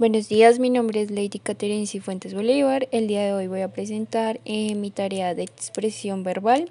[0.00, 2.86] Buenos días, mi nombre es Lady Catherine Cifuentes Bolívar.
[2.92, 6.70] El día de hoy voy a presentar eh, mi tarea de expresión verbal.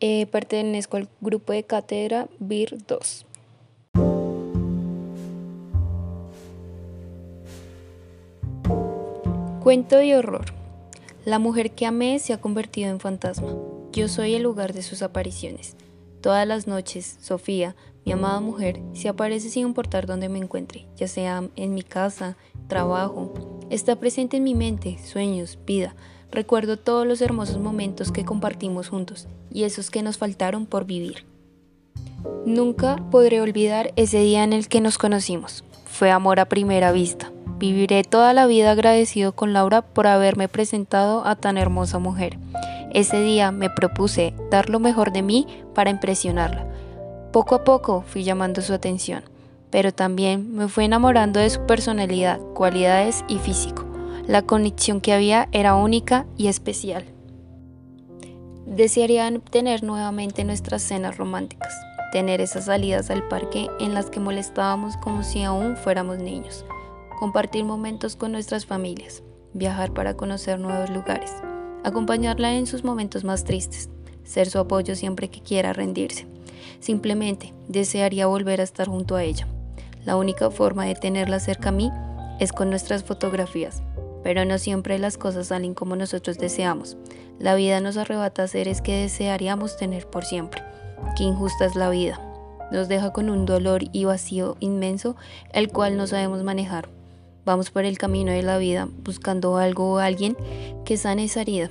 [0.00, 3.26] Eh, pertenezco al grupo de cátedra BIR 2.
[9.62, 10.46] Cuento de horror.
[11.24, 13.54] La mujer que amé se ha convertido en fantasma.
[13.92, 15.76] Yo soy el lugar de sus apariciones.
[16.20, 21.06] Todas las noches, Sofía, mi amada mujer, se aparece sin importar dónde me encuentre, ya
[21.06, 23.60] sea en mi casa, trabajo.
[23.70, 25.94] Está presente en mi mente, sueños, vida.
[26.30, 31.24] Recuerdo todos los hermosos momentos que compartimos juntos y esos que nos faltaron por vivir.
[32.44, 35.64] Nunca podré olvidar ese día en el que nos conocimos.
[35.86, 37.32] Fue amor a primera vista.
[37.58, 42.38] Viviré toda la vida agradecido con Laura por haberme presentado a tan hermosa mujer.
[42.90, 46.66] Ese día me propuse dar lo mejor de mí para impresionarla.
[47.32, 49.22] Poco a poco fui llamando su atención,
[49.70, 53.84] pero también me fui enamorando de su personalidad, cualidades y físico.
[54.26, 57.04] La conexión que había era única y especial.
[58.64, 61.74] Desearía tener nuevamente nuestras cenas románticas,
[62.12, 66.64] tener esas salidas al parque en las que molestábamos como si aún fuéramos niños,
[67.18, 69.22] compartir momentos con nuestras familias,
[69.52, 71.32] viajar para conocer nuevos lugares
[71.84, 73.88] acompañarla en sus momentos más tristes,
[74.24, 76.26] ser su apoyo siempre que quiera rendirse.
[76.80, 79.48] Simplemente desearía volver a estar junto a ella.
[80.04, 81.90] La única forma de tenerla cerca a mí
[82.38, 83.82] es con nuestras fotografías,
[84.22, 86.96] pero no siempre las cosas salen como nosotros deseamos.
[87.38, 90.62] La vida nos arrebata seres que desearíamos tener por siempre.
[91.16, 92.20] Qué injusta es la vida.
[92.72, 95.16] Nos deja con un dolor y vacío inmenso,
[95.52, 96.88] el cual no sabemos manejar.
[97.48, 100.36] Vamos por el camino de la vida buscando algo o alguien
[100.84, 101.70] que sane esa herida.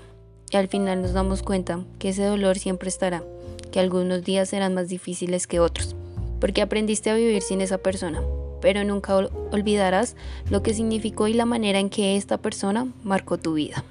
[0.50, 3.24] Y al final nos damos cuenta que ese dolor siempre estará,
[3.72, 5.96] que algunos días serán más difíciles que otros,
[6.40, 8.24] porque aprendiste a vivir sin esa persona,
[8.60, 9.16] pero nunca
[9.52, 10.16] olvidarás
[10.50, 13.84] lo que significó y la manera en que esta persona marcó tu vida.